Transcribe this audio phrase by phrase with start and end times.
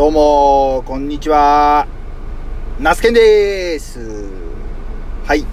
[0.00, 1.86] どうも、こんにちは。
[2.78, 4.00] ナスケンです。
[5.26, 5.44] はい。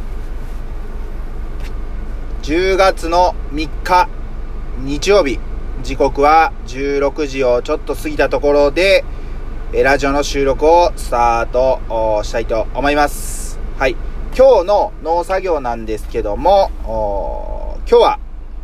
[2.44, 4.08] 10月の3日、
[4.78, 5.38] 日曜日。
[5.84, 9.04] 時刻は16時をちょっと過ぎたところで、
[9.74, 13.60] ラジオの収録をスタートしたいと思います。
[13.78, 13.98] はい。
[14.34, 16.72] 今日の農作業なんですけども、
[17.86, 18.20] 今日は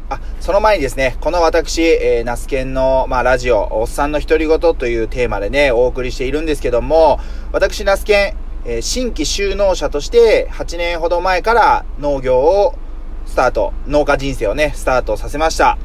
[0.10, 7.20] あ、その前にですね、この私、えー、ナスケンの、まあ、ラジオ、おっさんの独り言というテーマでね、お送りしているんですけども、
[7.52, 12.76] 私、ナスケン、えー、新規就農者として、8年ほど前から農業を
[13.26, 15.78] スタート、農家人生をね、スタートさせました。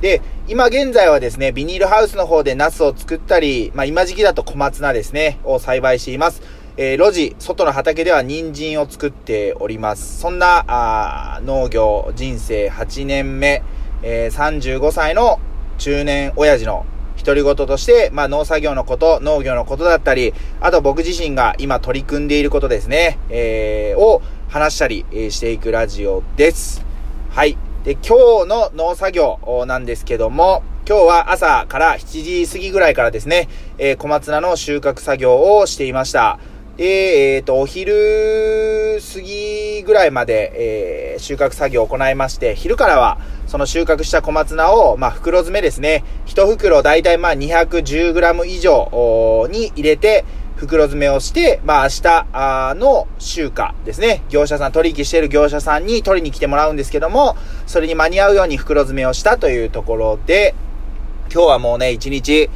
[0.00, 6.42] で、今現在はですね、ビニールハウスの方でナスを作ったり、まあ、今時期だと小松菜ですね、を栽培しています。
[6.78, 10.20] えー、路地、外の畑では人参を作っております。
[10.20, 13.62] そんな、あ農業人生8年目、
[14.02, 15.40] えー、35歳の
[15.78, 16.84] 中年親父の
[17.24, 26.84] 独り言として、まあ農作業のこと、農業のことだったり、あと僕自身が今取り組んでいることですね、えー、を話したりしていくラジオです。
[27.30, 27.56] はい。
[27.84, 36.38] で、今日の農作業なんですけども、今日は朝から7時過ぎぐらいからですね、えー、小松菜の収穫作業をしていました。
[36.76, 46.04] で、えっ、ー、と、お昼過ぎぐらいまで、えー、収穫作業を行いまして、昼からは、その収穫した小松菜を、まあ、袋詰めですね。
[46.26, 50.24] 一袋だいたいまあ 210g 以上に入れて、
[50.56, 54.22] 袋詰めをして、まあ、明日の集荷ですね。
[54.28, 60.54] 業者さん、取引している業者さんに取りに来てもらうんですけども、それに間に合うように袋詰めをしたというところで、
[61.32, 62.50] 今日はもうね、一日、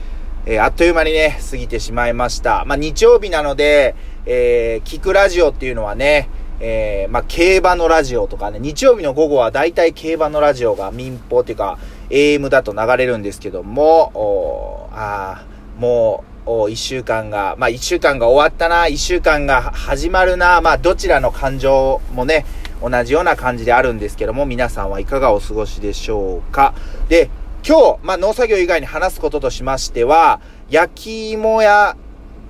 [0.47, 2.65] えー、あっという間にね、過ぎてしまいました。
[2.65, 15.45] まあ、日曜日なので、えー、聞くラジオっていうのはね、えー、まあ、競馬のラジオとかね、日曜日の午後は大体競馬のラジオが民放っていうか、AM だと流れるんですけども、おあ
[15.79, 22.45] もう、一週間が、まあ、一週間が終わったな、一週間が始まるな、まあ、どちらの感情もね、
[22.83, 26.75] 同じような感じであるんですけども、皆さんはいかがお過ごしでしょうか。
[27.09, 27.31] で、
[27.66, 30.41] 今日、まあ、農作業以外に話すこととしましては、
[30.71, 31.97] 焼き芋屋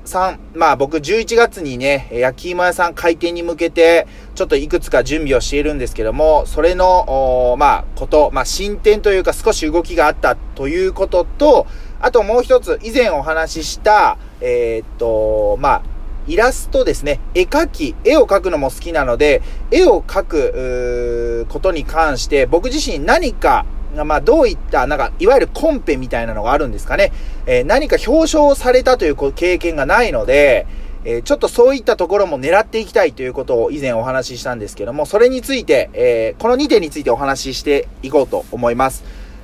[0.04, 11.66] さん、まあ僕11月にね、焼き芋屋さん開店に向けて、ちょっといくつか準備をしているんですけども、それの、まあこと、まあ進展というか少し動きがあったということと、
[12.00, 15.82] あともう一つ、以前お話しした、えー、っと、まあ、
[16.26, 17.18] イラストですね。
[17.34, 27.12] 絵描き、絵を描くのも好きなので、絵を描く、ことに関して、僕自身何かまあ、どういった、なんか、いわゆるコンペみたいなのがあるんですかね。
[27.46, 30.66] えー、何か表彰されたという経験がないので、
[31.04, 39.02] えー、ちょっとそういったところも狙っていきたいということを以前お話ししたんですけども、それについて、えー、この2点についてお話ししていこうと思います。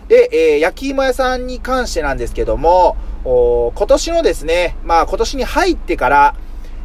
[0.08, 6.34] で、えー、焼き芋屋さんに関してなんですけども、今年のですね、まあ今年に入ってから、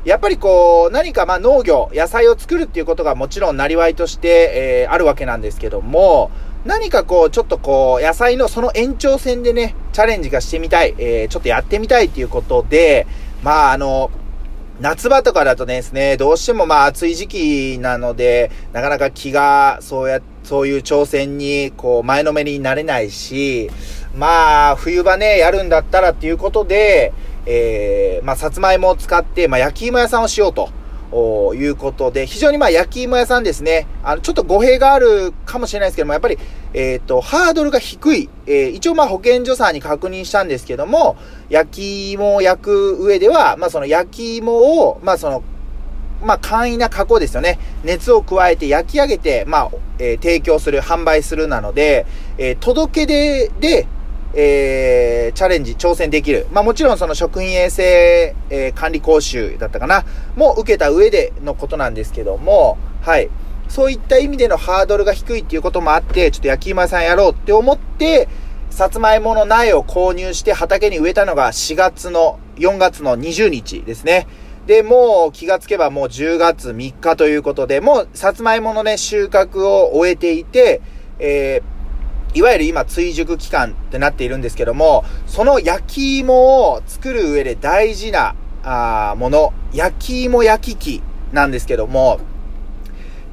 [0.06, 6.32] やっぱりこう、何かまあ農業、野菜を作るっていうことがもちろんなりわいとして、えー、あるわけなんですけども、
[6.66, 13.08] 何かこう、ちょっとこう、野菜のその延長線でね、チャレンジがしてみたい、えー、ちょっとやってみたいっていうことで、
[13.44, 14.12] まああの、
[14.80, 23.70] 夏場とかだとですね、どうしてもまあ暑い時期なので、なかなか気が、そうや、そういう挑戦に、こう、前のめりになれないし、
[24.16, 27.14] まあ、冬場ね、やるんだったらっていうことで、
[27.46, 30.70] えー、まあ、さつまいもを使って、まあ、焼き芋屋さんをしようと。
[31.12, 33.88] いうことで、非常にまあ焼き芋屋さんですね。
[34.04, 36.38] あの、ちょっと語弊があるかもしれないですけども、やっぱり、
[36.74, 38.30] えっ、ー、と、ハードルが低い。
[38.48, 41.18] えー、一応まあ保健所さんに確認したんですけども、
[41.50, 45.44] 焼き芋を焼く上では、まあその焼き芋を、まあその、
[46.24, 47.60] まあ簡易な加工ですよね。
[47.84, 52.06] 熱を加えて焼き上げて、まあ、えー、提供する、販売するなので、
[52.38, 53.88] え届け出で、
[54.34, 56.48] えー、チャレンジ、挑戦できる。
[56.52, 60.06] まあもちろんその食品衛生、えー、管理講習だったかな、
[60.36, 63.30] も受けた上でのことなんですけども、はい。
[63.68, 68.28] そういった意味でのハードルが低いっていうこともあって、ちょっと焼き芋屋さんやろうって思って、
[68.70, 74.28] さつまいもの苗を購入して畑に植えたのが4月の、4月の20日ですね。
[74.66, 80.82] で、もう気がつけばもう10月3日ということで、もうさつまいものね、収穫を終えていて、
[81.20, 81.81] えー
[82.34, 92.20] いわゆる今追熟期間ってなっているんですけども、その焼き芋を作る上で大事なあもの、焼き芋焼き器なんですけども、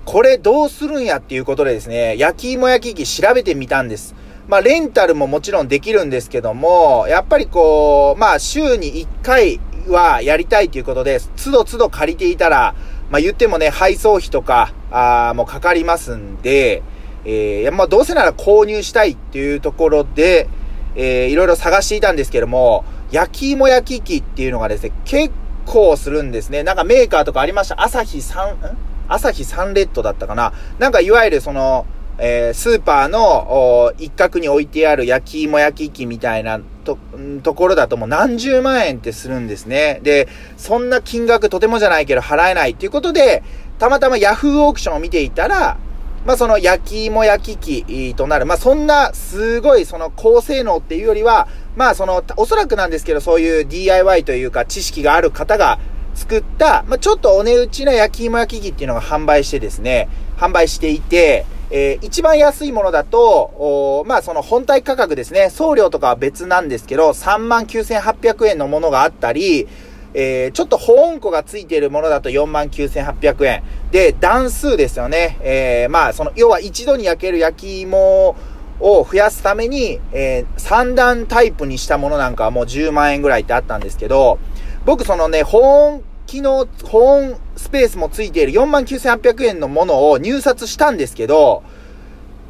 [0.04, 4.14] これどうするんやっていうことでですね、焼き芋焼き器調べてみたんです。
[4.48, 12.74] まあレンタルももちろんできるんですけども、やっぱりこう、まあ週に1回はやりたいということで、都度都度借りていたら、
[13.10, 16.82] まあ言ってもね、配送費とか、あもうかかりますんで、
[17.24, 20.48] えー、まあ、どうせなら購入したいっていうところで、
[20.94, 25.32] えー、いろいろ探していたんですけども、焼き芋焼き器っていうのがですね、結
[25.66, 26.62] 構するんですね。
[26.62, 27.82] なんかメーカーとかありました？
[27.82, 28.76] 朝日サン、ん？
[29.08, 30.52] 朝日サンレッドだったかな？
[30.78, 31.86] なんかいわゆるその、
[32.18, 36.98] えー、スーパーの一角に置いてある焼き芋焼き器みたいなと、
[37.42, 40.00] ところだともう何十万円ってするんですね。
[40.02, 43.42] で、そんな金額とてもじゃないけど払えないっていうことで、
[43.78, 45.78] たまたまヤフーオークションを見ていたら、
[46.28, 55.78] まあその焼き芋焼き器となる、まあそんなすごいその高性能っていうよりは、まあその、おそらくなんですけど、そういう DIY というか知識がある方が
[56.14, 69.66] 作った、まあちょっとお値打ちな焼き芋焼き器っていうのが販売してですね、販売していて、えー、一番安いものだと、まあその本体価格ですね、送料とかは別なんですけど、39,800円のものがあったり、
[70.14, 73.62] えー、ちょっと保温庫がついているものだと49,800円。
[73.90, 75.38] で、段数ですよね。
[75.40, 78.36] えー、まあ、その、要は一度に焼ける焼き芋
[78.80, 84.38] を増やすために、えー、3段タイプにしたものなんかはもう10万円ぐらいってあったんですけど、
[84.84, 85.58] 僕そのね、保
[85.88, 91.62] 温機能、保温スペースもついている49,800円のものを入札したんですけど、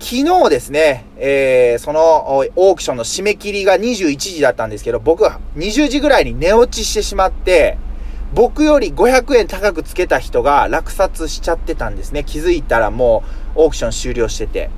[0.01, 7.79] 昨日ですね、えー、そのオークションの締め切りが21時だったんですけど、僕は20時ぐらいに寝落ちしてしまって、
[8.33, 12.23] 僕より500円高くつけた人が落札しちゃってたんですね。
[12.23, 13.25] 気づいたらも
[13.57, 14.71] うオークション終了してて。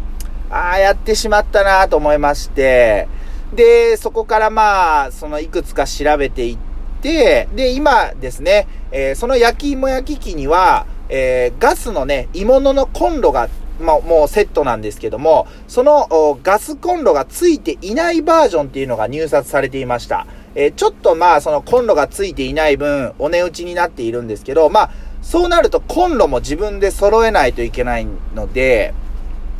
[0.49, 3.07] ああ、やってしまったなと思いまして、
[3.55, 6.59] で、そこからまあ、そのいくつか調べていっ
[7.03, 13.49] て、で、今ですね、えー、その焼き芋焼き器には、えー、ガスのね、鋳物のコンロが
[13.81, 20.27] まあ、もうセットなんですけども、そのガスコンロがついていないバージョンっていうのが入札されていました。
[20.55, 24.91] えー、ちょっとまあ、そのコンロがついていない分、お値打ちになっているんですけど、まあ、
[25.23, 28.95] そうなるとコンロも自分で揃えないといけないので、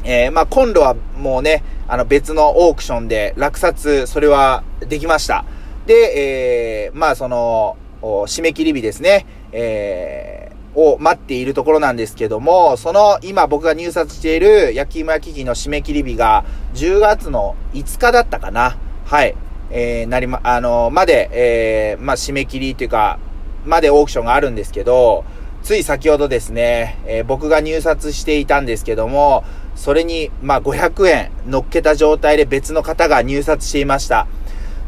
[0.05, 5.45] えー、まあ、コンロはもうね、あの別のオークションで落札、それはできました。
[5.87, 16.45] で、えー、まあ、その、締め切り日ですね、えーを待っているところなんですけども、その今僕が入札している焼き芋焼き器の締め切り日が
[16.75, 18.77] 10月の5日だったかな。
[19.05, 19.35] はい。
[19.71, 23.19] えー、なりま、あのまで、えー、まあ、締め切りというか、
[23.65, 25.25] までオークションがあるんですけど、
[25.63, 29.45] つい先ほどですね、えー、僕が入札していたんですけども、
[29.77, 34.27] それに、まあ、500円乗っけた状態で別の方が入札していました。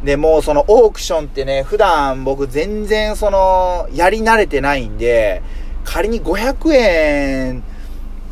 [0.02, 5.42] で、もうそのオークションってね、普段僕全然その、やり慣れてないんで、
[5.84, 7.62] 仮に500円、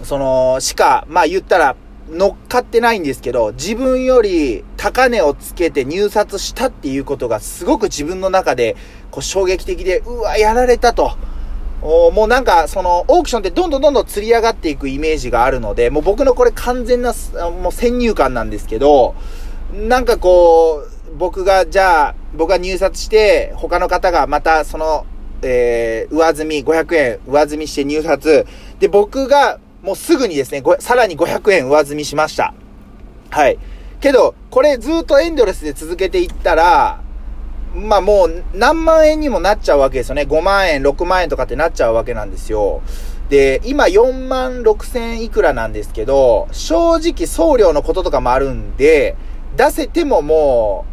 [0.02, 1.76] その、しか、まあ言ったら、
[2.11, 8.76] 乗っかってないんですけど、自分より高値をつけて入札したっていうことがすごく自分の中で、
[9.11, 11.12] こう衝撃的で、うわ、やられたと。
[11.82, 17.14] おもうなんか、その、オークションってどんどんどんどん釣り上がっていくイメージがあるので、もう僕のこれ完全な、
[17.62, 19.14] もう先入観なんですけど、
[19.73, 25.06] なんかこう、僕が、じゃあ、僕が入札して、他の方がまたその
[25.43, 28.47] えー、上積み、500円上積みして入札。
[28.79, 32.55] で、僕がもうすぐにですね、さらに500円上積みしました。
[33.31, 33.59] はい。
[34.01, 37.01] けど、これずっとエンドレスで続けていったら、
[37.75, 40.23] まあもう何万円にもなっちゃうわけですよね。
[40.23, 42.83] 5万円、6万円とかってなっちゃうわけなんですよ。
[43.29, 49.17] で、今4万6千いくらなんですけど、正直送料のこととかもあるんで、
[49.57, 50.90] 出せてももう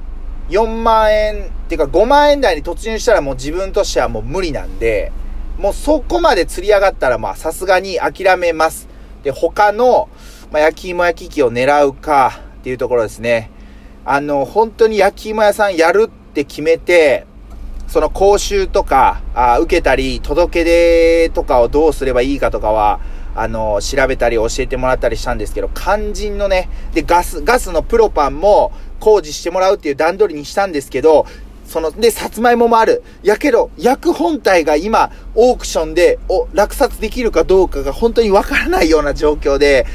[0.49, 5.11] 4万円っていうか5万円台に突入したらもう自分としてはもう無理なんで、
[5.57, 8.87] もうそこまで釣り上がったらまあさすがに諦めます。
[9.23, 10.09] で、他の、
[10.51, 13.51] まあ、焼き芋焼き器を狙うかっていうところですね。
[14.05, 17.25] あの、本当に焼き芋屋さんやるって決めて、
[17.87, 22.99] その講習とか、あ受けたり、届け出とかをどうすればいいかとかは、
[23.37, 31.27] あの、調べたり教えてもらったりしたんですけど、肝心のね、で、ガス、ガスのプロパンも工事してもらうっていう段取りにしたんですけど、
[31.67, 33.03] その、で、さつまいももある。
[33.21, 39.85] やけど、焼く本体が今、オークションで、お、落札できるかどうかが本当にわからないような状況で、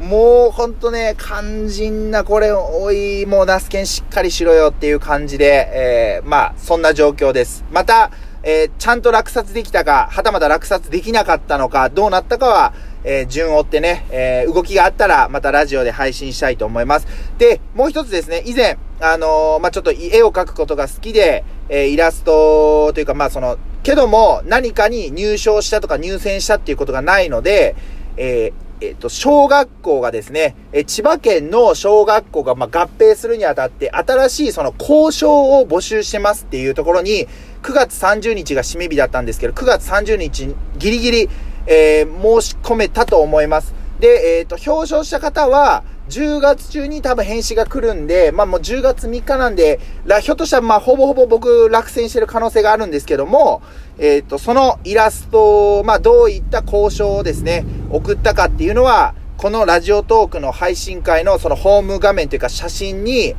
[0.00, 7.64] もうほんとね、肝心な、これ、おい、もうナスケンしっかりしろよっていう感じで、えー、まあ、そんな状況です。
[7.70, 8.10] また、
[8.42, 12.72] えー、ちゃんと落札できたか、はたまた落札できなかったのか、どうなったかは、
[13.04, 17.06] えー、順を追ってね、えー、動きがあったら、またラジオで配信したいと思います。
[17.38, 27.76] で、もう一つですね、以前、あのー、まあ、ちょっと絵を描くことが好きで、え、イラストというか、まあ、その、けども、何かに入賞したとか入選したっていうことがないので、
[28.16, 37.28] え、えっ、と、小学校がですね、え千葉県の小学校が、ま合併するにあたって、新しいその交渉を募集してますっていうところに、
[37.62, 41.28] 9月30日が締め日だったんですけど、9月30日ギリギリ、
[41.66, 43.74] えー、申し込めたと思います。
[44.00, 49.78] で、えっ、ー、と、表彰した方は、10月中に多分返信が来るんで、まあもう10月3日なんで、
[50.22, 53.62] ひょっとしたらまあほぼほぼ僕落選してる可能性があるんですけども、
[53.98, 63.34] えっ、ー、と、そのイラスト、まあどういった交渉をですね、送ったかっていうのは、このラジオトークの配信会のそのホーム画面というか写真に、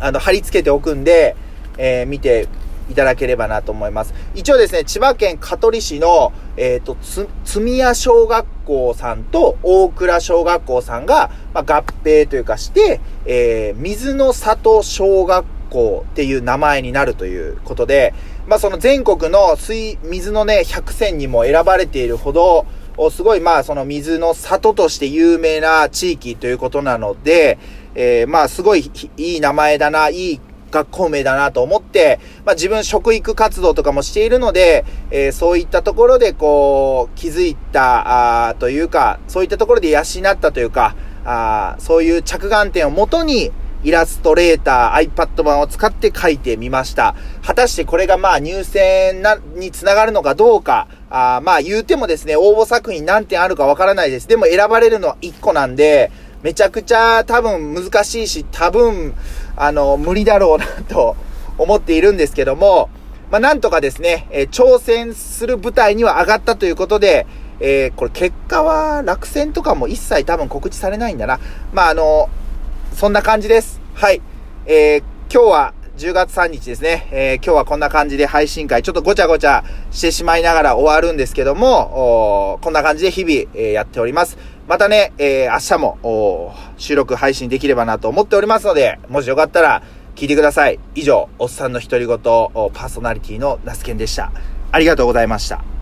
[0.00, 1.36] あの、貼り付けておくんで、
[1.78, 2.48] えー、見て
[2.90, 4.14] いただければなと思います。
[4.34, 18.14] 一応ですね、千葉県香取市の、えっ、ー、と、つ、つみや小学校さんと大倉小学校さんが、まあ、合併というかして、えー、水の里小学校っていう名前になるということで、
[18.46, 22.66] まあ、その全国の水、水のね、100選にも選ばれているほど、
[23.10, 27.58] すごい、まあ、その水の里として有名な地域ということなので、
[27.94, 40.02] えー、まあ、すごいいい名前だな、いい学校名だなと思って、まあ自分食育活動とかもしているので、えー、そういったところでこう、気づいた、あというか、そういったところで養っ
[40.38, 43.52] たというか、あそういう着眼点をもとに、
[43.84, 47.14] イラストレーター、iPad 版を使って書いてみました。
[47.44, 54.28] 果たしてこれがまあ入選な、につながるのかどうか、あまあ言うてもですね、応募作品何点あるかわからないです。
[54.28, 56.10] でも選ばれるのは1個なんで、
[56.42, 59.14] めちゃくちゃ多分難しいし、多分、
[59.56, 61.16] あの、無理だろうなと
[61.58, 62.88] 思っているんですけども、
[63.30, 67.26] まあ、なんとかですね、えー、挑戦する舞台には上がったということで、
[67.58, 71.40] えー、これ結果は落選とかも一切多分告知されないんだな。
[71.72, 72.28] まあ、あの、
[72.94, 73.80] そんな感じです。
[73.94, 74.20] はい。
[74.66, 77.08] えー、今日は10月3日ですね。
[77.10, 84.36] えー、今日はこんな感じで配信会、ちょっとごちゃごちゃしてしまいながら終わるんですけども、こんな感じで日々、えー、やっております。
[84.68, 89.82] またね、えー、明日も、収録配信できればなと思っておりますので、もしよかったら
[90.16, 90.78] 聞いてください。
[90.94, 94.32] 以上、おっさんの独り言、パーソナリティのナスケンでした。
[94.72, 95.75] ありがとうございました。